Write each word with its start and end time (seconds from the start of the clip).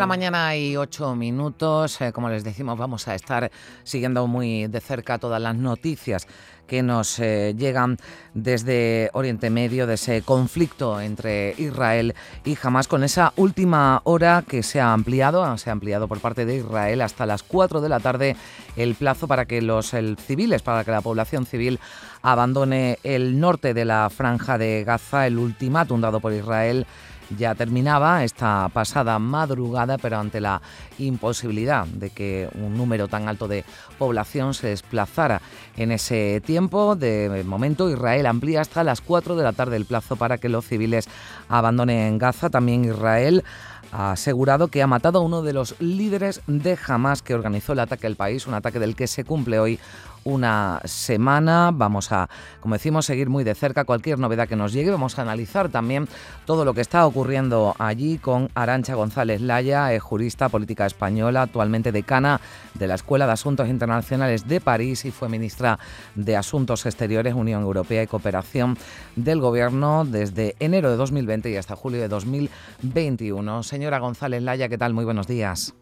La 0.00 0.06
mañana 0.06 0.56
y 0.56 0.78
8 0.78 1.14
minutos. 1.14 2.00
Eh, 2.00 2.10
como 2.10 2.30
les 2.30 2.42
decimos, 2.42 2.78
vamos 2.78 3.06
a 3.06 3.14
estar 3.14 3.50
siguiendo 3.84 4.26
muy 4.26 4.66
de 4.66 4.80
cerca 4.80 5.18
todas 5.18 5.42
las 5.42 5.54
noticias 5.54 6.26
que 6.66 6.82
nos 6.82 7.18
eh, 7.18 7.54
llegan 7.58 7.98
desde 8.32 9.10
Oriente 9.12 9.50
Medio, 9.50 9.86
de 9.86 9.94
ese 9.94 10.22
conflicto 10.22 11.02
entre 11.02 11.54
Israel 11.58 12.14
y 12.46 12.56
Hamas, 12.62 12.88
con 12.88 13.04
esa 13.04 13.34
última 13.36 14.00
hora 14.04 14.42
que 14.48 14.62
se 14.62 14.80
ha 14.80 14.94
ampliado, 14.94 15.58
se 15.58 15.68
ha 15.68 15.72
ampliado 15.74 16.08
por 16.08 16.20
parte 16.20 16.46
de 16.46 16.56
Israel 16.56 17.02
hasta 17.02 17.26
las 17.26 17.42
4 17.42 17.82
de 17.82 17.88
la 17.90 18.00
tarde 18.00 18.36
el 18.76 18.94
plazo 18.94 19.28
para 19.28 19.44
que 19.44 19.60
los 19.60 19.92
civiles, 20.24 20.62
para 20.62 20.82
que 20.82 20.92
la 20.92 21.02
población 21.02 21.44
civil 21.44 21.78
abandone 22.22 22.98
el 23.02 23.38
norte 23.38 23.74
de 23.74 23.84
la 23.84 24.08
franja 24.08 24.56
de 24.56 24.82
Gaza, 24.84 25.26
el 25.26 25.38
ultimátum 25.38 26.00
dado 26.00 26.20
por 26.20 26.32
Israel 26.32 26.86
ya 27.36 27.54
terminaba 27.54 28.24
esta 28.24 28.68
pasada 28.72 29.18
madrugada, 29.18 29.98
pero 29.98 30.18
ante 30.18 30.40
la 30.40 30.60
imposibilidad 30.98 31.86
de 31.86 32.10
que 32.10 32.48
un 32.54 32.76
número 32.76 33.08
tan 33.08 33.28
alto 33.28 33.48
de 33.48 33.64
población 33.98 34.54
se 34.54 34.68
desplazara 34.68 35.40
en 35.76 35.92
ese 35.92 36.42
tiempo, 36.44 36.96
de 36.96 37.42
momento 37.46 37.90
Israel 37.90 38.26
amplía 38.26 38.60
hasta 38.60 38.84
las 38.84 39.00
4 39.00 39.36
de 39.36 39.44
la 39.44 39.52
tarde 39.52 39.76
el 39.76 39.84
plazo 39.84 40.16
para 40.16 40.38
que 40.38 40.48
los 40.48 40.66
civiles 40.66 41.08
abandonen 41.48 42.18
Gaza. 42.18 42.50
También 42.50 42.84
Israel 42.84 43.44
ha 43.92 44.12
asegurado 44.12 44.68
que 44.68 44.82
ha 44.82 44.86
matado 44.86 45.18
a 45.18 45.22
uno 45.22 45.42
de 45.42 45.52
los 45.52 45.74
líderes 45.80 46.42
de 46.46 46.78
Hamas 46.86 47.22
que 47.22 47.34
organizó 47.34 47.72
el 47.72 47.80
ataque 47.80 48.06
al 48.06 48.16
país, 48.16 48.46
un 48.46 48.54
ataque 48.54 48.78
del 48.78 48.96
que 48.96 49.06
se 49.06 49.24
cumple 49.24 49.58
hoy 49.58 49.78
una 50.24 50.80
semana. 50.84 51.70
Vamos 51.72 52.12
a, 52.12 52.28
como 52.60 52.74
decimos, 52.74 53.06
seguir 53.06 53.28
muy 53.28 53.44
de 53.44 53.54
cerca 53.54 53.84
cualquier 53.84 54.18
novedad 54.18 54.48
que 54.48 54.56
nos 54.56 54.72
llegue. 54.72 54.90
Vamos 54.90 55.18
a 55.18 55.22
analizar 55.22 55.68
también 55.68 56.08
todo 56.44 56.64
lo 56.64 56.74
que 56.74 56.80
está 56.80 57.06
ocurriendo 57.06 57.74
allí 57.78 58.18
con 58.18 58.50
Arancha 58.54 58.94
González 58.94 59.40
Laya, 59.40 59.98
jurista 60.00 60.48
política 60.48 60.86
española, 60.86 61.42
actualmente 61.42 61.92
decana 61.92 62.40
de 62.74 62.86
la 62.86 62.94
Escuela 62.94 63.26
de 63.26 63.32
Asuntos 63.32 63.68
Internacionales 63.68 64.46
de 64.46 64.60
París 64.60 65.04
y 65.04 65.10
fue 65.10 65.28
ministra 65.28 65.78
de 66.14 66.36
Asuntos 66.36 66.86
Exteriores, 66.86 67.34
Unión 67.34 67.62
Europea 67.62 68.02
y 68.02 68.06
Cooperación 68.06 68.76
del 69.16 69.40
Gobierno 69.40 70.04
desde 70.04 70.56
enero 70.60 70.90
de 70.90 70.96
2020 70.96 71.50
y 71.50 71.56
hasta 71.56 71.76
julio 71.76 72.00
de 72.00 72.08
2021. 72.08 73.62
Señora 73.80 73.98
González 73.98 74.42
Laya, 74.42 74.68
¿qué 74.68 74.76
tal? 74.76 74.92
Muy 74.92 75.06
buenos 75.06 75.26
días. 75.26 75.74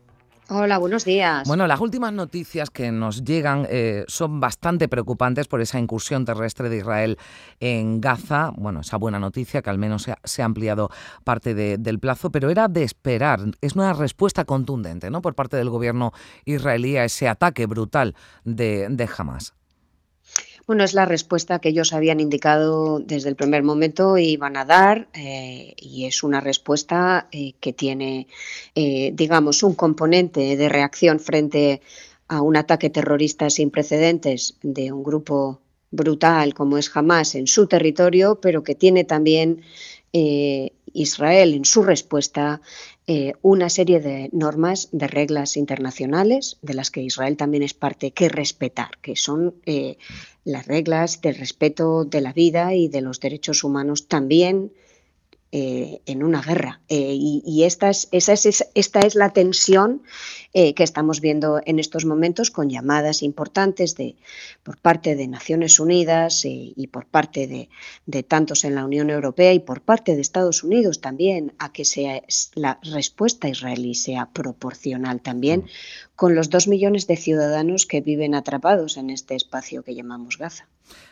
Hola, 0.50 0.78
buenos 0.78 1.04
días. 1.04 1.48
Bueno, 1.48 1.66
las 1.66 1.80
últimas 1.80 2.12
noticias 2.12 2.70
que 2.70 2.92
nos 2.92 3.24
llegan 3.24 3.66
eh, 3.68 4.04
son 4.06 4.38
bastante 4.38 4.86
preocupantes 4.86 5.48
por 5.48 5.60
esa 5.60 5.80
incursión 5.80 6.24
terrestre 6.24 6.68
de 6.68 6.76
Israel 6.76 7.18
en 7.58 8.00
Gaza. 8.00 8.52
Bueno, 8.54 8.82
esa 8.82 8.98
buena 8.98 9.18
noticia 9.18 9.62
que 9.62 9.70
al 9.70 9.78
menos 9.78 10.06
se 10.22 10.42
ha, 10.42 10.44
ampliado 10.44 10.90
parte 11.24 11.54
del 11.54 11.98
plazo, 11.98 12.30
pero 12.30 12.50
era 12.50 12.68
de 12.68 12.84
esperar. 12.84 13.40
Es 13.60 13.74
una 13.74 13.92
respuesta 13.94 14.44
contundente, 14.44 15.10
¿no? 15.10 15.20
Por 15.20 15.34
parte 15.34 15.56
del 15.56 15.68
gobierno 15.68 16.12
israelí 16.44 16.96
a 16.98 17.04
ese 17.04 17.26
ataque 17.26 17.66
brutal 17.66 18.14
de, 18.44 18.86
de 18.88 19.08
Hamas. 19.18 19.57
Bueno, 20.68 20.84
es 20.84 20.92
la 20.92 21.06
respuesta 21.06 21.60
que 21.60 21.70
ellos 21.70 21.94
habían 21.94 22.20
indicado 22.20 23.00
desde 23.00 23.30
el 23.30 23.36
primer 23.36 23.62
momento 23.62 24.18
y 24.18 24.36
van 24.36 24.58
a 24.58 24.66
dar 24.66 25.08
eh, 25.14 25.72
y 25.78 26.04
es 26.04 26.22
una 26.22 26.42
respuesta 26.42 27.26
eh, 27.32 27.54
que 27.58 27.72
tiene, 27.72 28.26
eh, 28.74 29.10
digamos, 29.14 29.62
un 29.62 29.74
componente 29.74 30.58
de 30.58 30.68
reacción 30.68 31.20
frente 31.20 31.80
a 32.28 32.42
un 32.42 32.54
ataque 32.58 32.90
terrorista 32.90 33.48
sin 33.48 33.70
precedentes 33.70 34.58
de 34.60 34.92
un 34.92 35.02
grupo 35.02 35.62
brutal 35.90 36.52
como 36.52 36.76
es 36.76 36.94
Hamas 36.94 37.34
en 37.34 37.46
su 37.46 37.66
territorio, 37.66 38.38
pero 38.38 38.62
que 38.62 38.74
tiene 38.74 39.04
también 39.04 39.62
Israel 40.94 41.54
en 41.54 41.64
su 41.64 41.82
respuesta 41.82 42.60
una 43.40 43.70
serie 43.70 44.00
de 44.00 44.28
normas, 44.32 44.88
de 44.92 45.06
reglas 45.06 45.56
internacionales, 45.56 46.58
de 46.60 46.74
las 46.74 46.90
que 46.90 47.00
Israel 47.00 47.38
también 47.38 47.62
es 47.62 47.72
parte, 47.72 48.10
que 48.10 48.28
respetar, 48.28 48.98
que 49.00 49.16
son 49.16 49.54
las 50.44 50.66
reglas 50.66 51.22
del 51.22 51.36
respeto 51.36 52.04
de 52.04 52.20
la 52.20 52.34
vida 52.34 52.74
y 52.74 52.88
de 52.88 53.00
los 53.00 53.20
derechos 53.20 53.64
humanos 53.64 54.08
también 54.08 54.72
eh, 55.50 56.02
en 56.04 56.22
una 56.22 56.42
guerra. 56.42 56.82
Eh, 56.90 57.16
y, 57.16 57.64
esta, 57.64 57.88
es, 57.88 58.08
esa 58.12 58.34
es, 58.34 58.68
esta 58.74 59.00
es 59.00 59.14
la 59.14 59.30
tensión 59.30 60.02
eh, 60.52 60.74
que 60.74 60.82
estamos 60.82 61.22
viendo 61.22 61.62
en 61.64 61.78
estos 61.78 62.04
momentos 62.04 62.50
con 62.50 62.68
llamadas 62.68 63.22
importantes 63.22 63.94
de, 63.94 64.16
por 64.62 64.76
parte 64.76 65.16
de 65.16 65.26
Naciones 65.26 65.80
Unidas 65.80 66.42
y 66.44 66.86
por 66.88 67.06
parte 67.06 67.46
de, 67.46 67.70
de, 68.04 68.22
tantos 68.22 68.64
en 68.64 68.74
la 68.74 68.84
Unión 68.84 69.08
Europea 69.08 69.54
y 69.54 69.60
por 69.60 69.80
parte 69.80 70.14
de 70.14 70.20
Estados 70.20 70.62
Unidos 70.64 71.00
también 71.00 71.54
a 71.58 71.72
que 71.72 71.86
sea, 71.86 72.22
la 72.54 72.78
respuesta 72.82 73.48
israelí 73.48 73.94
sea 73.94 74.26
proporcional 74.30 75.22
también 75.22 75.60
mm. 75.60 75.68
con 76.14 76.34
los 76.34 76.50
dos 76.50 76.68
millones 76.68 77.06
de 77.06 77.16
ciudadanos 77.16 77.86
que 77.86 78.02
viven 78.02 78.34
atrapados 78.34 78.98
en 78.98 79.08
este 79.08 79.34
espacio 79.34 79.82
que 79.82 79.94
llamamos 79.94 80.36
Gaza. 80.36 80.68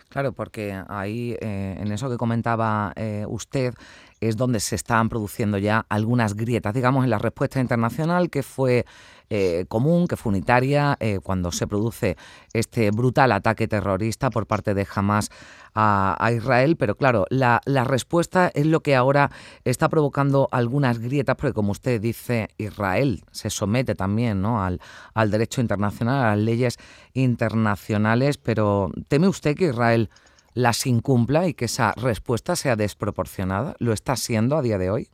Claro, 0.09 0.33
porque 0.33 0.81
ahí, 0.89 1.37
en 1.41 1.91
eso 1.93 2.09
que 2.09 2.17
comentaba 2.17 2.95
usted, 3.29 3.75
es 4.21 4.37
donde 4.37 4.61
se 4.61 4.77
están 4.77 5.09
produciendo 5.09 5.59
ya 5.59 5.85
algunas 5.89 6.35
grietas, 6.35 6.75
digamos, 6.75 7.05
en 7.05 7.11
la 7.11 7.19
respuesta 7.19 7.61
internacional 7.61 8.31
que 8.31 8.43
fue 8.43 8.87
eh, 9.29 9.65
común, 9.69 10.07
que 10.07 10.17
fue 10.17 10.31
unitaria, 10.31 10.97
eh, 11.01 11.19
cuando 11.23 11.51
se 11.51 11.67
produce 11.67 12.17
este 12.53 12.93
brutal 12.93 13.33
ataque 13.33 13.67
terrorista 13.67 14.31
por 14.31 14.47
parte 14.47 14.73
de 14.73 14.87
Hamas 14.95 15.31
a, 15.75 16.31
Israel. 16.33 16.77
Pero 16.77 16.95
claro, 16.97 17.27
la, 17.29 17.61
respuesta 17.85 18.51
es 18.55 18.67
lo 18.67 18.81
que 18.81 18.95
ahora 18.95 19.31
está 19.65 19.89
provocando 19.89 20.49
algunas 20.53 21.01
grietas, 21.01 21.37
porque 21.37 21.53
como 21.53 21.73
usted 21.73 22.01
dice, 22.01 22.49
Israel 22.57 23.25
se 23.33 23.51
somete 23.51 23.95
también 23.97 24.41
¿no? 24.41 24.63
al, 24.63 24.81
al 25.13 25.31
derecho 25.31 25.61
internacional, 25.61 26.25
a 26.25 26.37
las 26.37 26.45
leyes 26.45 26.79
internacionales, 27.13 28.39
pero 28.39 28.91
¿teme 29.09 29.29
usted 29.29 29.57
que 29.57 29.66
Israel 29.67 30.11
las 30.55 30.87
incumpla 30.87 31.49
y 31.49 31.55
que 31.55 31.67
esa 31.67 31.93
respuesta 31.93 32.57
sea 32.57 32.77
desproporcionada? 32.77 33.77
¿Lo 33.79 33.93
está 33.93 34.17
siendo 34.17 34.57
a 34.57 34.63
día 34.63 34.79
de 34.79 34.91
hoy? 34.91 35.11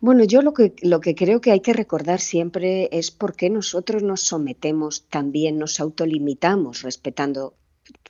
Bueno, 0.00 0.24
yo 0.24 0.42
lo 0.42 0.52
que, 0.52 0.74
lo 0.82 1.00
que 1.00 1.14
creo 1.14 1.40
que 1.40 1.50
hay 1.50 1.60
que 1.60 1.72
recordar 1.72 2.20
siempre 2.20 2.88
es 2.92 3.10
por 3.10 3.34
qué 3.34 3.50
nosotros 3.50 4.02
nos 4.02 4.22
sometemos, 4.22 5.06
también 5.08 5.58
nos 5.58 5.80
autolimitamos 5.80 6.82
respetando 6.82 7.54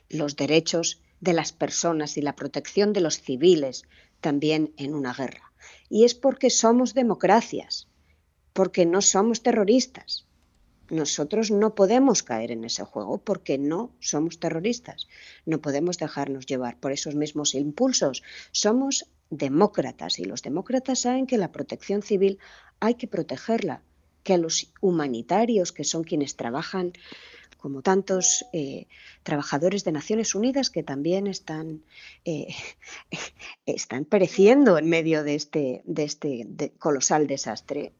los 0.09 0.35
derechos 0.35 1.01
de 1.19 1.33
las 1.33 1.53
personas 1.53 2.17
y 2.17 2.21
la 2.21 2.35
protección 2.35 2.93
de 2.93 3.01
los 3.01 3.21
civiles 3.21 3.83
también 4.21 4.73
en 4.77 4.93
una 4.93 5.13
guerra. 5.13 5.51
Y 5.89 6.03
es 6.03 6.15
porque 6.15 6.49
somos 6.49 6.93
democracias, 6.93 7.87
porque 8.53 8.85
no 8.85 9.01
somos 9.01 9.41
terroristas, 9.41 10.25
nosotros 10.91 11.51
no 11.51 11.73
podemos 11.73 12.21
caer 12.21 12.51
en 12.51 12.65
ese 12.65 12.83
juego 12.83 13.17
porque 13.17 13.57
no 13.57 13.95
somos 13.99 14.39
terroristas. 14.39 15.07
No 15.45 15.61
podemos 15.61 15.97
dejarnos 15.97 16.45
llevar 16.45 16.79
por 16.79 16.91
esos 16.91 17.15
mismos 17.15 17.55
impulsos. 17.55 18.23
Somos 18.51 19.07
demócratas 19.29 20.19
y 20.19 20.25
los 20.25 20.41
demócratas 20.41 20.99
saben 20.99 21.27
que 21.27 21.37
la 21.37 21.53
protección 21.53 22.01
civil 22.01 22.39
hay 22.81 22.95
que 22.95 23.07
protegerla, 23.07 23.81
que 24.23 24.37
los 24.37 24.73
humanitarios, 24.81 25.71
que 25.71 25.85
son 25.85 26.03
quienes 26.03 26.35
trabajan 26.35 26.91
como 27.57 27.83
tantos 27.83 28.43
eh, 28.53 28.87
trabajadores 29.23 29.85
de 29.85 29.93
Naciones 29.93 30.35
Unidas 30.35 30.69
que 30.71 30.83
también 30.83 31.27
están, 31.27 31.83
eh, 32.25 32.47
están 33.65 34.03
pereciendo 34.03 34.77
en 34.77 34.89
medio 34.89 35.23
de 35.23 35.35
este, 35.35 35.83
de 35.85 36.03
este 36.03 36.73
colosal 36.79 37.27
desastre, 37.27 37.93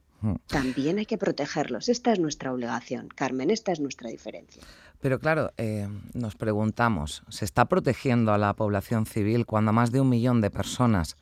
también 0.47 0.97
hay 0.97 1.05
que 1.05 1.17
protegerlos. 1.17 1.89
Esta 1.89 2.13
es 2.13 2.19
nuestra 2.19 2.53
obligación, 2.53 3.09
Carmen, 3.09 3.49
esta 3.49 3.71
es 3.71 3.79
nuestra 3.79 4.09
diferencia. 4.09 4.61
Pero 4.99 5.19
claro, 5.19 5.51
eh, 5.57 5.87
nos 6.13 6.35
preguntamos, 6.35 7.23
¿se 7.29 7.43
está 7.45 7.65
protegiendo 7.65 8.33
a 8.33 8.37
la 8.37 8.53
población 8.53 9.05
civil 9.05 9.45
cuando 9.45 9.69
a 9.69 9.73
más 9.73 9.91
de 9.91 9.99
un 9.99 10.09
millón 10.09 10.41
de 10.41 10.51
personas 10.51 11.17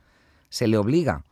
se 0.49 0.67
le 0.67 0.77
obliga 0.77 1.23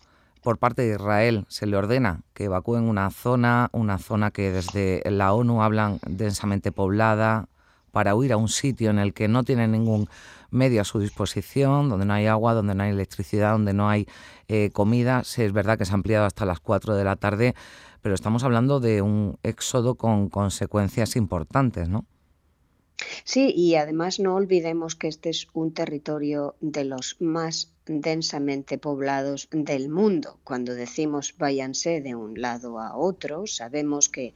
por 0.42 0.58
parte 0.58 0.84
de 0.84 0.96
Israel, 0.96 1.46
se 1.50 1.66
le 1.66 1.76
ordena 1.76 2.22
que 2.34 2.46
evacúen 2.46 2.84
una 2.84 3.10
zona, 3.12 3.70
una 3.74 3.98
zona 3.98 4.32
que 4.32 4.52
desde 4.52 5.02
la 5.12 5.34
ONU 5.34 5.62
hablan 5.62 6.00
densamente 6.08 6.72
poblada, 6.72 7.50
para 7.92 8.16
huir 8.16 8.34
a 8.34 8.38
un 8.38 8.50
sitio 8.50 8.90
en 8.90 9.00
el 9.00 9.14
que 9.14 9.28
no 9.28 9.44
tienen 9.44 9.72
ningún 9.72 10.10
medio 10.50 10.82
a 10.82 10.86
su 10.86 11.00
disposición, 11.00 11.90
donde 11.90 12.06
no 12.06 12.14
hay 12.14 12.28
agua, 12.28 12.54
donde 12.54 12.76
no 12.76 12.84
hay 12.84 12.92
electricidad, 12.92 13.52
donde 13.52 13.74
no 13.74 13.90
hay 13.90 14.08
eh, 14.48 14.70
comida. 14.72 15.24
Sí, 15.24 15.44
es 15.44 15.54
verdad 15.54 15.78
que 15.78 15.86
se 15.86 15.92
ha 15.92 15.96
ampliado 15.96 16.26
hasta 16.26 16.46
las 16.46 16.60
4 16.60 16.96
de 16.96 17.04
la 17.04 17.16
tarde, 17.16 17.56
pero 18.02 18.16
estamos 18.16 18.44
hablando 18.44 18.80
de 18.80 19.02
un 19.02 19.38
éxodo 19.44 19.96
con 19.96 20.30
consecuencias 20.30 21.16
importantes, 21.16 21.90
¿no? 21.90 22.06
Sí, 23.24 23.54
y 23.56 23.76
además 23.76 24.20
no 24.20 24.36
olvidemos 24.36 24.96
que 24.96 25.08
este 25.08 25.30
es 25.30 25.48
un 25.54 25.72
territorio 25.72 26.56
de 26.62 26.84
los 26.84 27.18
más 27.20 27.72
densamente 27.86 28.78
poblados 28.78 29.48
del 29.52 29.90
mundo. 29.90 30.40
Cuando 30.44 30.74
decimos 30.74 31.36
váyanse 31.38 32.02
de 32.02 32.16
un 32.16 32.42
lado 32.42 32.80
a 32.80 32.98
otro, 32.98 33.46
sabemos 33.46 34.10
que 34.10 34.34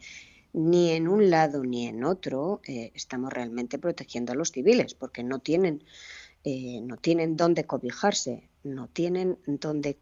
ni 0.54 0.92
en 0.92 1.08
un 1.08 1.30
lado 1.30 1.64
ni 1.64 1.88
en 1.88 2.04
otro 2.04 2.62
eh, 2.66 2.92
estamos 2.94 3.32
realmente 3.32 3.80
protegiendo 3.80 4.34
a 4.34 4.36
los 4.36 4.52
civiles, 4.52 4.94
porque 4.94 5.24
no 5.24 5.40
tienen, 5.40 5.84
eh, 6.44 6.82
no 6.82 6.98
tienen 6.98 7.38
dónde 7.38 7.66
cobijarse, 7.66 8.50
no 8.64 8.88
tienen 8.88 9.38
dónde 9.46 9.98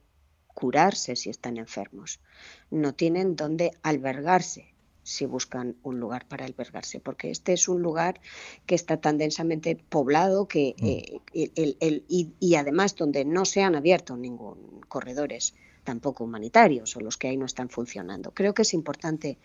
curarse 0.47 1.15
si 1.15 1.29
están 1.29 1.57
enfermos, 1.57 2.19
no 2.69 2.93
tienen 2.93 3.35
dónde 3.35 3.71
albergarse 3.83 4.73
si 5.03 5.25
buscan 5.25 5.75
un 5.81 5.99
lugar 5.99 6.27
para 6.27 6.45
albergarse, 6.45 6.99
porque 6.99 7.31
este 7.31 7.53
es 7.53 7.67
un 7.67 7.81
lugar 7.81 8.21
que 8.67 8.75
está 8.75 8.97
tan 8.97 9.17
densamente 9.17 9.75
poblado 9.75 10.47
que 10.47 10.75
mm. 10.77 10.85
eh, 11.33 12.03
y, 12.39 12.55
además 12.55 12.95
donde 12.95 13.25
no 13.25 13.45
se 13.45 13.63
han 13.63 13.75
abierto 13.75 14.15
ningún 14.17 14.81
corredores 14.87 15.55
tampoco 15.83 16.23
humanitarios 16.23 16.95
o 16.95 16.99
los 16.99 17.17
que 17.17 17.29
hay 17.29 17.37
no 17.37 17.45
están 17.45 17.69
funcionando. 17.69 18.31
Creo 18.31 18.53
que 18.53 18.61
es 18.61 18.73
importante, 18.75 19.39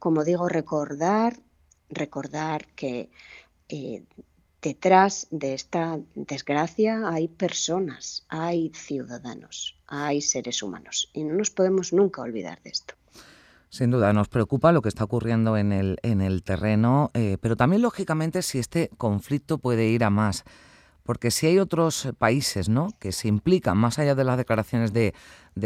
como 0.00 0.24
digo, 0.24 0.48
recordar, 0.48 1.36
recordar 1.90 2.66
que 2.74 3.10
eh, 3.68 4.02
detrás 4.60 5.28
de 5.30 5.54
esta 5.54 6.00
desgracia 6.14 7.08
hay 7.08 7.28
personas, 7.28 8.26
hay 8.28 8.72
ciudadanos, 8.74 9.76
hay 9.86 10.20
seres 10.22 10.62
humanos 10.62 11.10
y 11.12 11.22
no 11.22 11.34
nos 11.34 11.50
podemos 11.50 11.92
nunca 11.92 12.22
olvidar 12.22 12.60
de 12.62 12.70
esto. 12.70 12.94
Sin 13.68 13.92
duda, 13.92 14.12
nos 14.12 14.28
preocupa 14.28 14.72
lo 14.72 14.82
que 14.82 14.88
está 14.88 15.04
ocurriendo 15.04 15.56
en 15.56 15.70
el, 15.70 15.98
en 16.02 16.20
el 16.20 16.42
terreno, 16.42 17.12
eh, 17.14 17.36
pero 17.40 17.54
también, 17.54 17.82
lógicamente, 17.82 18.42
si 18.42 18.58
este 18.58 18.90
conflicto 18.98 19.58
puede 19.58 19.86
ir 19.86 20.02
a 20.02 20.10
más. 20.10 20.44
Porque 21.10 21.32
si 21.32 21.48
hay 21.48 21.58
otros 21.58 22.08
países 22.18 22.68
¿no? 22.68 22.90
que 23.00 23.10
se 23.10 23.26
implican 23.26 23.76
más 23.76 23.98
allá 23.98 24.14
de 24.14 24.22
las 24.22 24.36
declaraciones 24.36 24.92
de, 24.92 25.12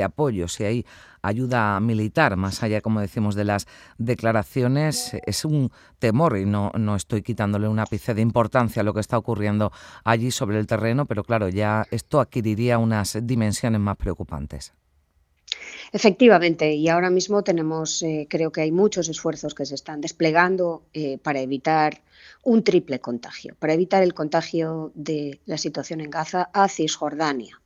apoyo, 0.02 0.48
si 0.48 0.64
hay 0.64 0.86
ayuda 1.20 1.78
militar, 1.80 2.38
más 2.38 2.62
allá, 2.62 2.80
como 2.80 3.02
decimos, 3.02 3.34
de 3.34 3.44
las 3.44 3.66
declaraciones, 3.98 5.12
es 5.26 5.44
un 5.44 5.70
temor 5.98 6.38
y 6.38 6.46
no, 6.46 6.72
no 6.78 6.96
estoy 6.96 7.20
quitándole 7.20 7.68
una 7.68 7.82
ápice 7.82 8.14
de 8.14 8.22
importancia 8.22 8.80
a 8.80 8.84
lo 8.84 8.94
que 8.94 9.00
está 9.00 9.18
ocurriendo 9.18 9.70
allí 10.02 10.30
sobre 10.30 10.58
el 10.58 10.66
terreno, 10.66 11.04
pero 11.04 11.24
claro, 11.24 11.50
ya 11.50 11.84
esto 11.90 12.20
adquiriría 12.20 12.78
unas 12.78 13.18
dimensiones 13.20 13.82
más 13.82 13.98
preocupantes. 13.98 14.72
Efectivamente, 15.94 16.74
y 16.74 16.88
ahora 16.88 17.08
mismo 17.08 17.44
tenemos, 17.44 18.02
eh, 18.02 18.26
creo 18.28 18.50
que 18.50 18.62
hay 18.62 18.72
muchos 18.72 19.08
esfuerzos 19.08 19.54
que 19.54 19.64
se 19.64 19.76
están 19.76 20.00
desplegando 20.00 20.82
eh, 20.92 21.18
para 21.18 21.40
evitar 21.40 22.02
un 22.42 22.64
triple 22.64 22.98
contagio, 23.00 23.54
para 23.60 23.74
evitar 23.74 24.02
el 24.02 24.12
contagio 24.12 24.90
de 24.96 25.40
la 25.46 25.56
situación 25.56 26.00
en 26.00 26.10
Gaza 26.10 26.50
a 26.52 26.68
Cisjordania, 26.68 27.62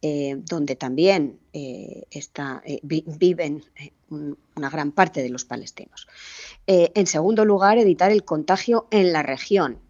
eh, 0.00 0.36
donde 0.44 0.76
también 0.76 1.40
está, 1.52 2.62
viven 2.84 3.64
una 4.54 4.70
gran 4.70 4.92
parte 4.92 5.20
de 5.20 5.28
los 5.28 5.44
palestinos. 5.44 6.06
en 6.66 7.06
segundo 7.08 7.44
lugar, 7.44 7.78
evitar 7.78 8.12
el 8.12 8.24
contagio 8.24 8.86
en 8.92 9.12
la 9.12 9.24
región, 9.24 9.80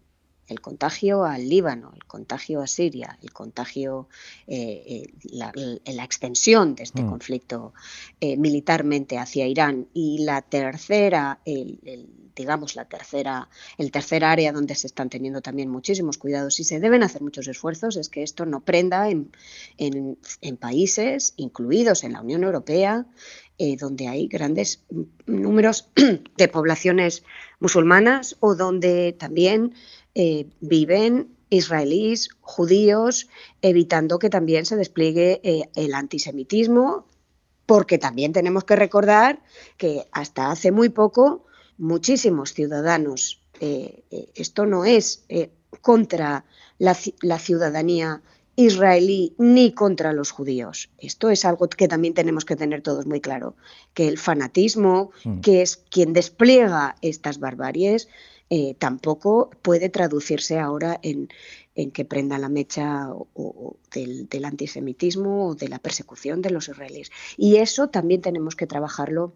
el 0.51 0.61
contagio 0.61 1.23
al 1.23 1.47
Líbano, 1.47 1.91
el 1.95 2.05
contagio 2.05 2.61
a 2.61 2.67
Siria, 2.67 3.17
el 3.23 3.31
contagio, 3.31 4.07
eh, 4.47 4.83
eh, 4.85 5.13
la, 5.31 6.03
extensión 6.03 6.75
de 6.75 6.83
este 6.83 7.01
mm. 7.01 7.09
conflicto 7.09 7.73
eh, 8.19 8.37
militarmente 8.37 9.17
hacia 9.17 9.47
Irán. 9.47 9.87
Y 9.93 10.23
la 10.23 10.41
tercera, 10.41 11.39
digamos, 12.35 12.75
la 12.75 12.85
tercera, 12.85 13.49
el 13.77 13.91
tercer 13.91 14.23
área 14.23 14.51
donde 14.51 14.75
se 14.75 14.87
están 14.87 15.09
teniendo 15.09 15.41
también 15.41 15.69
muchísimos 15.69 16.17
cuidados 16.17 16.59
y 16.59 16.63
se 16.63 16.79
deben 16.79 17.03
hacer 17.03 17.21
muchos 17.21 17.47
esfuerzos 17.47 17.95
es 17.95 18.09
que 18.09 18.23
esto 18.23 18.45
no 18.45 18.59
prenda 18.59 19.09
en, 19.09 19.31
en 19.77 20.57
países, 20.57 21.33
incluidos 21.37 22.03
en 22.03 22.13
la 22.13 22.21
Unión 22.21 22.43
Europea, 22.43 23.05
donde 23.77 24.07
hay 24.07 24.27
grandes 24.27 24.83
números 25.27 25.87
de 26.37 26.47
poblaciones 26.47 27.23
musulmanas 27.59 28.35
o 28.39 28.55
donde 28.55 29.13
también 29.13 29.75
eh, 30.15 30.47
viven 30.59 31.37
israelíes, 31.49 32.29
judíos, 32.41 33.27
evitando 33.61 34.19
que 34.19 34.29
también 34.29 34.65
se 34.65 34.75
despliegue 34.75 35.39
eh, 35.43 35.69
el 35.75 35.93
antisemitismo, 35.93 37.07
porque 37.65 37.97
también 37.97 38.33
tenemos 38.33 38.63
que 38.63 38.75
recordar 38.75 39.41
que 39.77 40.07
hasta 40.11 40.51
hace 40.51 40.71
muy 40.71 40.89
poco 40.89 41.45
muchísimos 41.77 42.53
ciudadanos, 42.53 43.41
eh, 43.59 44.03
esto 44.35 44.65
no 44.65 44.85
es 44.85 45.23
contra 45.81 46.45
la, 46.77 46.95
ciudadanía 46.95 48.21
israelí 48.55 49.33
ni 49.37 49.73
contra 49.73 50.13
los 50.13 50.31
judíos. 50.31 50.89
Esto 50.97 51.29
es 51.29 51.45
algo 51.45 51.69
que 51.69 51.87
también 51.87 52.13
tenemos 52.13 52.45
que 52.45 52.55
tener 52.55 52.81
todos 52.81 53.05
muy 53.05 53.21
claro, 53.21 53.55
que 53.93 54.07
el 54.07 54.17
fanatismo, 54.17 55.11
mm. 55.23 55.39
que 55.39 55.61
es 55.61 55.77
quien 55.77 56.13
despliega 56.13 56.95
estas 57.01 57.39
barbaries, 57.39 58.07
eh, 58.53 58.75
tampoco 58.77 59.49
puede 59.61 59.87
traducirse 59.87 60.59
ahora 60.59 60.99
en, 61.03 61.29
que 61.93 62.03
prenda 62.03 62.37
la 62.37 62.49
mecha 62.49 63.07
del, 63.93 64.45
antisemitismo 64.45 65.47
o 65.47 65.55
de 65.55 65.69
la 65.69 65.79
persecución 65.79 66.41
de 66.41 66.49
los 66.49 66.67
israelíes. 66.67 67.11
Y 67.37 67.55
eso 67.55 67.87
también 67.87 68.19
tenemos 68.19 68.57
que 68.57 68.67
trabajarlo 68.67 69.33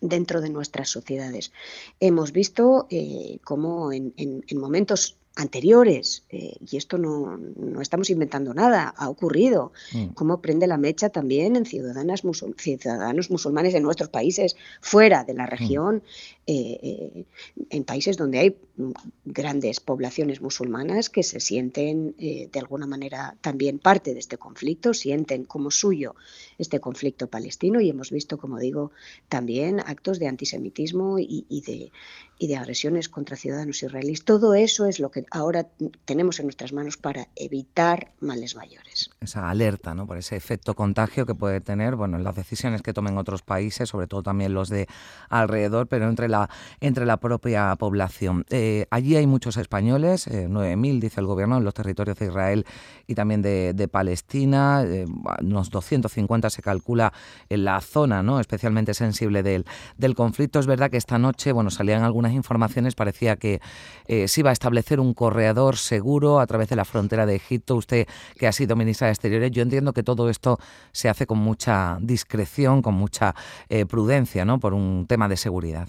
dentro 0.00 0.40
de 0.40 0.50
nuestras 0.50 0.88
sociedades. 0.88 1.52
Hemos 2.00 2.32
visto 2.32 2.88
eh, 2.90 3.38
cómo 3.44 3.92
en, 3.92 4.12
momentos 4.56 5.19
anteriores, 5.36 6.24
eh, 6.28 6.56
y 6.70 6.76
esto 6.76 6.98
no, 6.98 7.38
estamos 7.80 8.10
inventando 8.10 8.52
nada, 8.52 8.92
ha 8.96 9.08
ocurrido, 9.08 9.72
mm. 9.92 10.08
cómo 10.08 10.40
prende 10.42 10.66
la 10.66 10.76
mecha 10.76 11.08
también 11.08 11.56
en 11.56 11.66
ciudadanas 11.66 12.22
ciudadanos 12.56 13.30
musulmanes 13.30 13.72
de 13.72 13.80
nuestros 13.80 14.10
países, 14.10 14.56
fuera 14.80 15.22
de 15.24 15.34
la 15.34 15.44
mm. 15.44 15.48
región, 15.48 16.02
eh, 16.46 16.78
eh, 16.82 17.24
en 17.70 17.84
países 17.84 18.16
donde 18.16 18.38
hay 18.40 18.56
grandes 19.24 19.78
poblaciones 19.78 20.40
musulmanas 20.40 21.10
que 21.10 21.22
se 21.22 21.38
sienten 21.38 22.14
de 22.16 22.58
alguna 22.58 22.86
manera 22.86 23.36
también 23.40 23.78
parte 23.78 24.14
de 24.14 24.20
este 24.20 24.38
conflicto, 24.38 24.94
sienten 24.94 25.44
como 25.44 25.70
suyo 25.70 26.14
este 26.58 26.80
conflicto 26.80 27.28
palestino 27.28 27.80
y 27.80 27.90
hemos 27.90 28.10
visto, 28.10 28.38
como 28.38 28.58
digo, 28.58 28.90
también 29.28 29.80
actos 29.80 30.18
de 30.18 30.28
antisemitismo 30.28 31.18
y 31.18 31.62
de 31.66 31.92
y 32.40 32.46
de 32.46 32.56
agresiones 32.56 33.10
contra 33.10 33.36
ciudadanos 33.36 33.82
israelíes. 33.82 34.24
Todo 34.24 34.54
eso 34.54 34.86
es 34.86 34.98
lo 34.98 35.10
que 35.10 35.19
ahora 35.30 35.66
tenemos 36.04 36.38
en 36.40 36.46
nuestras 36.46 36.72
manos 36.72 36.96
para 36.96 37.28
evitar 37.36 38.12
males 38.20 38.56
mayores. 38.56 39.10
Esa 39.20 39.50
alerta, 39.50 39.94
¿no? 39.94 40.06
Por 40.06 40.18
ese 40.18 40.36
efecto 40.36 40.74
contagio 40.74 41.26
que 41.26 41.34
puede 41.34 41.60
tener, 41.60 41.96
bueno, 41.96 42.16
en 42.16 42.24
las 42.24 42.36
decisiones 42.36 42.82
que 42.82 42.92
tomen 42.92 43.18
otros 43.18 43.42
países, 43.42 43.88
sobre 43.88 44.06
todo 44.06 44.22
también 44.22 44.54
los 44.54 44.68
de 44.68 44.86
alrededor, 45.28 45.86
pero 45.86 46.08
entre 46.08 46.28
la 46.28 46.48
entre 46.80 47.06
la 47.06 47.18
propia 47.18 47.74
población. 47.76 48.44
Eh, 48.50 48.86
allí 48.90 49.16
hay 49.16 49.26
muchos 49.26 49.56
españoles, 49.56 50.28
9.000 50.28 50.96
eh, 50.96 51.00
dice 51.00 51.20
el 51.20 51.26
gobierno, 51.26 51.58
en 51.58 51.64
los 51.64 51.74
territorios 51.74 52.18
de 52.18 52.26
Israel 52.26 52.66
y 53.06 53.14
también 53.14 53.42
de, 53.42 53.88
Palestina, 53.90 54.84
eh, 54.86 55.06
unos 55.40 55.70
250 55.70 56.50
se 56.50 56.62
calcula 56.62 57.12
en 57.48 57.64
la 57.64 57.80
zona, 57.80 58.22
¿no? 58.22 58.40
Especialmente 58.40 58.94
sensible 58.94 59.42
del, 59.42 59.64
del 59.96 60.14
conflicto. 60.14 60.60
Es 60.60 60.66
verdad 60.66 60.90
que 60.90 60.96
esta 60.96 61.18
noche, 61.18 61.52
bueno, 61.52 61.70
salían 61.70 62.02
algunas 62.02 62.32
informaciones 62.32 62.94
parecía 62.94 63.36
que 63.36 63.60
eh, 64.06 64.28
se 64.28 64.40
iba 64.40 64.50
a 64.50 64.52
establecer 64.52 65.00
un 65.00 65.09
corredor 65.14 65.76
seguro 65.76 66.40
a 66.40 66.46
través 66.46 66.68
de 66.68 66.76
la 66.76 66.84
frontera 66.84 67.26
de 67.26 67.36
Egipto. 67.36 67.76
Usted, 67.76 68.06
que 68.38 68.46
ha 68.46 68.52
sido 68.52 68.76
ministra 68.76 69.06
de 69.06 69.12
Exteriores, 69.12 69.50
yo 69.50 69.62
entiendo 69.62 69.92
que 69.92 70.02
todo 70.02 70.28
esto 70.28 70.58
se 70.92 71.08
hace 71.08 71.26
con 71.26 71.38
mucha 71.38 71.98
discreción, 72.00 72.82
con 72.82 72.94
mucha 72.94 73.34
eh, 73.68 73.86
prudencia, 73.86 74.44
¿no? 74.44 74.58
Por 74.58 74.74
un 74.74 75.06
tema 75.06 75.28
de 75.28 75.36
seguridad 75.36 75.88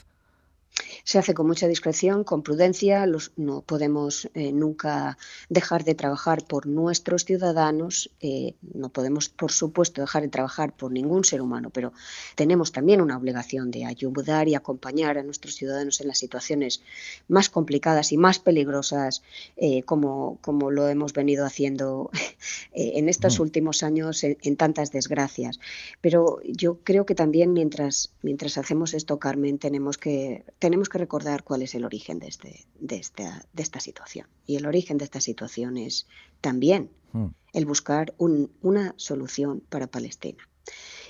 se 1.03 1.19
hace 1.19 1.33
con 1.33 1.47
mucha 1.47 1.67
discreción, 1.67 2.23
con 2.23 2.43
prudencia. 2.43 3.05
no 3.35 3.61
podemos 3.61 4.29
eh, 4.33 4.51
nunca 4.51 5.17
dejar 5.49 5.83
de 5.83 5.95
trabajar 5.95 6.43
por 6.45 6.67
nuestros 6.67 7.25
ciudadanos. 7.25 8.11
Eh, 8.19 8.55
no 8.73 8.89
podemos, 8.89 9.29
por 9.29 9.51
supuesto, 9.51 10.01
dejar 10.01 10.23
de 10.23 10.29
trabajar 10.29 10.75
por 10.75 10.91
ningún 10.91 11.23
ser 11.23 11.41
humano, 11.41 11.69
pero 11.69 11.93
tenemos 12.35 12.71
también 12.71 13.01
una 13.01 13.17
obligación 13.17 13.71
de 13.71 13.85
ayudar 13.85 14.47
y 14.47 14.55
acompañar 14.55 15.17
a 15.17 15.23
nuestros 15.23 15.55
ciudadanos 15.55 16.01
en 16.01 16.07
las 16.07 16.17
situaciones 16.17 16.81
más 17.27 17.49
complicadas 17.49 18.11
y 18.11 18.17
más 18.17 18.39
peligrosas, 18.39 19.23
eh, 19.57 19.83
como, 19.83 20.37
como 20.41 20.71
lo 20.71 20.87
hemos 20.87 21.13
venido 21.13 21.45
haciendo 21.45 22.11
en 22.73 23.09
estos 23.09 23.39
mm. 23.39 23.41
últimos 23.41 23.83
años 23.83 24.23
en, 24.23 24.37
en, 24.41 24.55
tantas 24.55 24.91
desgracias. 24.91 25.59
Pero 26.01 26.39
yo 26.43 26.79
creo 26.83 27.05
que 27.05 27.15
también 27.15 27.53
mientras, 27.53 28.11
mientras 28.21 28.57
hacemos 28.57 28.93
esto, 28.93 29.19
Carmen, 29.19 29.57
tenemos 29.57 29.97
que 29.97 30.43
tenemos 30.61 30.89
que 30.89 30.99
recordar 30.99 31.43
cuál 31.43 31.63
es 31.63 31.73
el 31.73 31.85
origen 31.85 32.19
de, 32.19 32.27
este, 32.27 32.67
de, 32.79 32.97
esta, 32.97 33.43
de 33.51 33.63
esta 33.63 33.79
situación. 33.79 34.27
Y 34.45 34.57
el 34.57 34.67
origen 34.67 34.99
de 34.99 35.05
esta 35.05 35.19
situación 35.19 35.75
es 35.75 36.05
también 36.39 36.91
hmm. 37.13 37.29
el 37.53 37.65
buscar 37.65 38.13
una 38.19 38.93
solución 38.95 39.63
para 39.69 39.87
Palestina. 39.87 40.47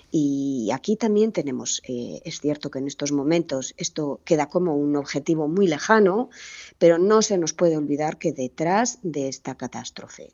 Y 0.10 0.70
aquí 0.74 0.96
también 0.96 1.34
tenemos, 1.34 1.82
eh, 1.86 2.22
es 2.24 2.40
cierto 2.40 2.72
que 2.72 2.80
en 2.80 2.88
estos 2.88 3.12
momentos 3.12 3.74
esto 3.76 4.22
queda 4.24 4.48
como 4.48 4.74
un 4.74 4.96
objetivo 4.96 5.50
muy 5.50 5.68
lejano, 5.68 6.30
pero 6.78 6.98
no 6.98 7.22
se 7.22 7.38
nos 7.38 7.52
puede 7.52 7.76
olvidar 7.76 8.18
que 8.18 8.32
detrás 8.32 9.00
de 9.04 9.28
esta 9.28 9.56
catástrofe 9.56 10.34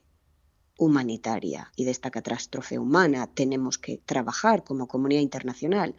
humanitaria 0.78 1.72
y 1.76 1.86
de 1.86 1.92
esta 1.92 2.12
catástrofe 2.12 2.78
humana 2.78 3.26
tenemos 3.34 3.80
que 3.80 4.00
trabajar 4.06 4.64
como 4.64 4.88
comunidad 4.88 5.22
internacional 5.22 5.96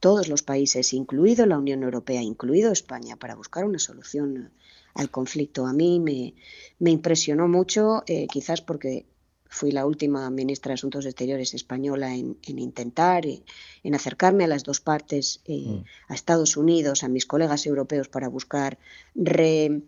todos 0.00 0.28
los 0.28 0.42
países, 0.42 0.92
incluido 0.92 1.46
la 1.46 1.58
Unión 1.58 1.82
Europea, 1.82 2.22
incluido 2.22 2.72
España, 2.72 3.16
para 3.16 3.34
buscar 3.34 3.64
una 3.64 3.78
solución 3.78 4.52
al 4.94 5.10
conflicto. 5.10 5.66
A 5.66 5.72
mí 5.72 6.00
me, 6.00 6.34
me 6.78 6.90
impresionó 6.90 7.48
mucho, 7.48 8.02
eh, 8.06 8.26
quizás 8.28 8.60
porque 8.60 9.06
fui 9.48 9.70
la 9.70 9.86
última 9.86 10.28
ministra 10.30 10.70
de 10.70 10.74
Asuntos 10.74 11.06
Exteriores 11.06 11.54
española 11.54 12.14
en, 12.14 12.36
intentar, 12.42 13.26
eh, 13.26 13.42
en 13.82 13.94
acercarme 13.94 14.44
a 14.44 14.48
las 14.48 14.64
dos 14.64 14.80
partes, 14.80 15.40
eh, 15.46 15.66
mm. 15.66 15.84
a 16.08 16.14
Estados 16.14 16.56
Unidos, 16.56 17.04
a 17.04 17.08
mis 17.08 17.26
colegas 17.26 17.66
europeos, 17.66 18.08
para 18.08 18.28
buscar 18.28 18.78
re 19.14 19.82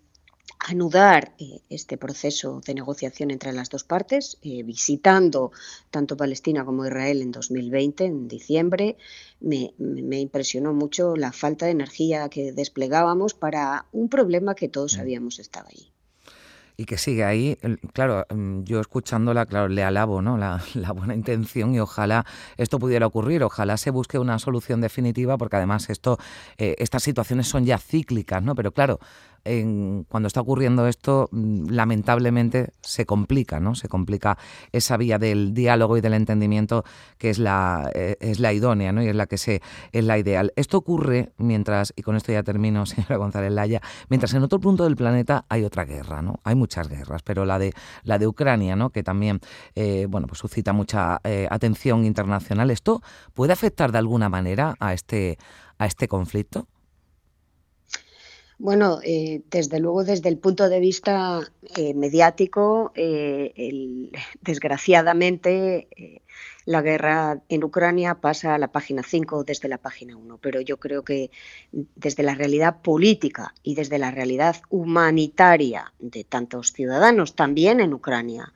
anudar 0.59 1.35
eh, 1.38 1.61
este 1.71 1.97
proceso 1.97 2.61
de 2.67 2.75
negociación 2.75 3.31
entre 3.31 3.52
las 3.52 3.71
dos 3.71 3.85
partes, 3.85 4.38
eh, 4.43 4.62
visitando 4.62 5.52
tanto 5.90 6.17
Palestina 6.17 6.64
como 6.64 6.85
Israel 6.87 7.23
en 7.23 7.33
2020, 7.33 8.05
en 8.05 8.28
diciembre. 8.28 8.97
Me, 9.40 9.73
me, 9.78 10.21
impresionó 10.21 10.73
mucho 10.73 11.17
la 11.17 11.33
falta 11.33 11.67
de 11.67 11.73
energía 11.73 12.28
que 12.28 12.52
desplegábamos 12.52 13.35
para 13.35 13.87
un 13.93 14.09
problema 14.09 14.55
que 14.55 14.69
todos 14.69 14.95
mm. 14.95 14.97
sabíamos 14.97 15.38
estaba 15.38 15.69
ahí 15.69 15.93
y 16.81 16.85
que 16.85 16.97
sigue 16.97 17.25
ahí. 17.25 17.59
Claro, 17.93 18.25
mm, 18.31 18.62
yo 18.62 18.81
escuchándola, 18.81 19.47
claro, 19.47 19.69
le 19.69 19.83
alabo 19.83 20.23
¿no? 20.23 20.38
La, 20.75 20.93
buena 20.93 21.14
intención 21.14 21.75
y 21.75 21.81
ojalá 21.81 22.25
esto 22.57 22.78
pudiera 22.78 23.07
ocurrir, 23.07 23.43
ojalá 23.43 23.76
se 23.76 23.90
busque 23.90 24.19
una 24.19 24.38
solución 24.38 24.81
definitiva, 24.81 25.37
porque 25.37 25.57
además 25.57 25.90
esto, 25.90 26.19
eh, 26.57 26.76
estas 26.78 27.02
situaciones 27.02 27.49
son 27.49 27.67
ya 27.67 27.78
cíclicas, 27.78 28.43
¿no? 28.43 28.55
Pero 28.55 28.73
claro, 28.73 29.00
cuando 29.45 30.26
está 30.26 30.40
ocurriendo 30.40 30.87
esto, 30.87 31.28
mm, 31.33 31.71
lamentablemente 31.71 32.73
se 32.83 33.07
complica, 33.07 33.61
¿no? 33.61 33.75
Se 33.75 33.88
complica 33.88 34.37
esa 34.73 34.97
vía 34.97 35.18
del 35.18 35.54
diálogo 35.54 35.97
y 35.97 36.00
del 36.00 36.14
entendimiento 36.14 36.85
que 37.18 37.30
es 37.30 37.38
la, 37.38 37.90
eh, 37.95 38.16
es 38.21 38.40
la 38.40 38.52
idónea, 38.52 38.92
¿no? 38.92 39.02
Y 39.02 39.09
es 39.09 39.16
la 39.16 39.26
que 39.26 39.38
se, 39.38 39.62
es 39.92 40.04
la 40.04 40.18
ideal. 40.18 40.52
Esto 40.57 40.78
ocurre 40.78 41.33
mientras, 41.38 41.92
y 41.97 42.02
con 42.02 42.16
esto 42.16 42.33
ya 42.33 42.42
termino, 42.42 42.85
señora 42.87 43.16
González 43.16 43.52
Laya, 43.52 43.80
mientras 44.09 44.35
en 44.35 44.42
otro 44.42 44.61
punto 44.61 44.85
del 44.85 44.97
planeta 44.97 45.45
hay 45.49 45.64
otra 45.64 45.85
guerra, 45.85 46.23
¿no? 46.23 46.40
Hay 46.45 46.54
muchas 46.54 46.88
guerras, 46.88 47.23
pero 47.23 47.45
la 47.45 47.59
de, 47.59 47.73
la 48.04 48.18
de 48.18 48.26
Ucrania, 48.26 48.76
¿no? 48.76 48.90
Que 48.90 49.02
también, 49.02 49.40
eh, 49.75 50.07
bueno, 50.09 50.26
pues 50.26 50.38
suscita 50.38 50.73
mucha 50.73 51.21
eh, 51.25 51.47
atención 51.50 52.04
internacional. 52.04 52.71
¿Esto 52.71 53.02
puede 53.35 53.52
afectar 53.52 53.92
de 53.92 53.99
alguna 53.99 54.28
manera 54.28 54.75
a 54.80 54.92
este, 54.92 55.38
a 55.78 55.87
este 55.87 56.09
conflicto? 56.09 56.66
Bueno, 58.61 58.99
eh, 59.05 59.43
desde 59.53 59.79
luego, 59.79 60.03
desde 60.03 60.29
el 60.29 60.37
punto 60.37 60.69
de 60.69 60.81
vista 60.81 61.41
eh, 61.77 61.95
mediático, 61.95 62.91
eh, 62.97 64.11
desgraciadamente 64.41 65.87
la 66.65 66.83
guerra 66.83 67.41
en 67.49 67.62
Ucrania 67.62 68.17
pasa 68.17 68.57
a 68.57 68.59
la 68.59 68.73
página 68.73 69.05
5 69.05 69.45
desde 69.45 69.69
la 69.69 69.79
página 69.79 70.17
1, 70.17 70.38
pero 70.38 70.61
yo 70.61 70.77
creo 70.79 71.05
que 71.05 71.31
desde 71.71 72.25
la 72.25 72.35
realidad 72.35 72.83
política 72.83 73.55
y 73.62 73.77
desde 73.77 73.99
la 73.99 74.11
realidad 74.11 74.57
humanitaria 74.71 75.93
de 76.00 76.25
tantos 76.25 76.73
ciudadanos, 76.73 77.37
también 77.37 77.81
en 77.81 77.95
Ucrania, 77.95 78.53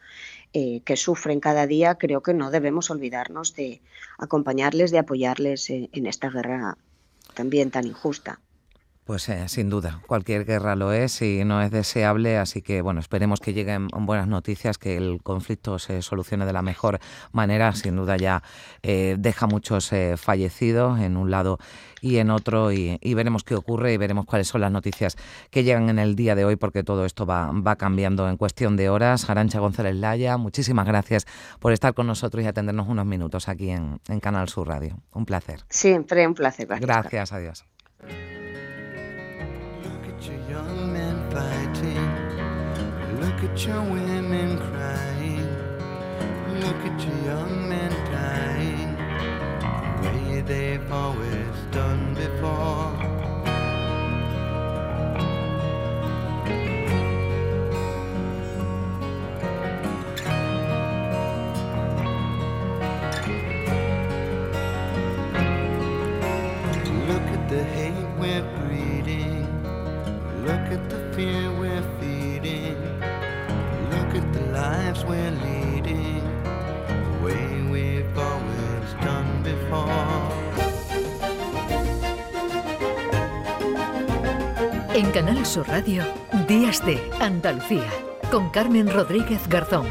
que 0.53 0.97
sufren 0.97 1.41
cada 1.41 1.67
día, 1.67 1.95
creo 1.95 2.23
que 2.23 2.35
no 2.35 2.51
debemos 2.51 2.91
olvidarnos 2.91 3.55
de 3.55 3.81
acompañarles, 4.19 4.91
de 4.91 4.99
apoyarles 4.99 5.71
en 5.71 6.07
esta 6.07 6.29
guerra 6.29 6.77
también 7.35 7.71
tan 7.71 7.87
injusta. 7.87 8.39
Pues 9.05 9.29
eh, 9.29 9.49
sin 9.49 9.69
duda, 9.69 10.01
cualquier 10.07 10.45
guerra 10.45 10.77
lo 10.77 10.93
es 10.93 11.23
y 11.23 11.45
no 11.45 11.61
es 11.61 11.73
deseable, 11.73 12.39
así 12.39 12.63
que 12.63 12.83
bueno, 12.83 13.01
esperemos 13.01 13.41
que 13.41 13.53
lleguen 13.53 13.89
buenas 13.89 14.29
noticias, 14.29 14.79
que 14.79 14.97
el 14.97 15.21
conflicto 15.25 15.81
se 15.81 16.03
solucione 16.03 16.47
de 16.47 16.53
la 16.53 16.63
mejor 16.63 17.01
manera. 17.33 17.73
Sin 17.73 17.97
duda 17.97 18.17
ya 18.17 18.45
eh, 18.85 19.17
deja 19.19 19.49
muchos 19.49 19.93
eh, 19.93 20.17
fallecidos 20.17 21.01
en 21.01 21.17
un 21.17 21.33
lado 21.33 21.59
y 22.01 22.19
en 22.19 22.31
otro 22.31 22.71
y, 22.71 22.99
veremos 23.15 23.43
qué 23.43 23.57
ocurre 23.57 23.93
y 23.93 23.97
veremos 23.97 24.25
cuáles 24.25 24.47
son 24.47 24.61
las 24.61 24.71
noticias 24.71 25.17
que 25.51 25.65
llegan 25.65 25.89
en 25.89 25.99
el 25.99 26.15
día 26.15 26.37
de 26.37 26.45
hoy 26.45 26.55
porque 26.55 26.85
todo 26.85 27.05
esto 27.05 27.27
va, 27.27 27.51
va 27.51 27.75
cambiando 27.75 28.29
en 28.29 28.37
cuestión 28.37 28.77
de 28.77 28.89
horas. 28.89 29.29
Arancha 29.29 29.59
González 29.59 29.97
Laya, 29.97 30.37
muchísimas 30.37 30.87
gracias 30.87 31.27
por 31.59 31.73
estar 31.73 31.93
con 31.93 32.07
nosotros 32.07 32.45
y 32.45 32.47
atendernos 32.47 32.89
unos 32.89 33.07
minutos 33.07 33.49
aquí 33.49 33.71
en, 33.71 33.99
en 34.09 34.21
Canal 34.21 34.49
Sur 34.49 34.69
Radio. 34.69 34.97
Un 35.13 35.25
placer. 35.25 35.65
Siempre 35.69 36.25
un 36.25 36.35
placer. 36.35 36.69
Gracias, 36.69 36.89
gracias 36.89 37.33
adiós. 37.33 37.65
At 40.23 40.29
your 40.29 40.51
young 40.51 40.93
men 40.93 41.31
fighting. 41.31 42.07
Look 43.21 43.43
at 43.43 43.67
your 43.67 43.83
women 43.83 44.59
crying. 44.59 45.49
Look 46.61 46.77
at 46.87 47.01
your 47.05 47.17
young 47.25 47.69
men 47.69 47.91
dying. 48.13 48.97
The 50.03 50.09
way 50.09 50.41
they've 50.43 50.93
always 50.93 51.57
done 51.73 52.15
before. 52.15 52.93
Look 67.09 67.27
at 67.37 67.49
the 67.49 67.65
hate 67.65 68.19
we're 68.19 68.43
breeding. 68.61 69.62
Look 70.43 70.67
at 70.77 70.91
the 70.91 70.99
fear 71.15 71.53
we're 71.59 71.83
feeding 72.01 72.93
lives 74.53 75.05
we're 75.05 75.31
leading, 75.31 76.23
the 76.45 77.25
way 77.25 77.63
we've 77.71 78.19
always 78.19 78.89
done 79.01 79.43
before. 79.43 79.89
En 84.95 85.11
Canal 85.13 85.47
Sur 85.47 85.67
Radio, 85.69 86.05
Días 86.47 86.85
de 86.85 87.01
Andalucía, 87.21 87.89
con 88.31 88.51
Carmen 88.51 88.93
Rodríguez 88.93 89.49
Garzón. 89.49 89.87